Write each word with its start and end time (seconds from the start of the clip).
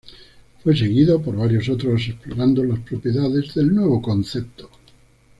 Fue 0.63 0.75
seguido 0.75 1.21
por 1.21 1.35
varios 1.37 1.69
otros, 1.69 2.07
explorando 2.07 2.63
las 2.63 2.79
propiedades 2.79 3.53
del 3.53 3.71
nuevo 3.75 4.01
concepto. 4.01 4.67